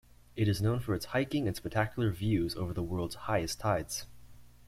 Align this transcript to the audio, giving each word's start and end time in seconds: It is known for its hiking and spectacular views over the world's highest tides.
It 0.35 0.47
is 0.47 0.63
known 0.63 0.79
for 0.79 0.95
its 0.95 1.05
hiking 1.05 1.45
and 1.45 1.55
spectacular 1.55 2.09
views 2.09 2.55
over 2.55 2.73
the 2.73 2.81
world's 2.81 3.13
highest 3.13 3.59
tides. 3.59 4.07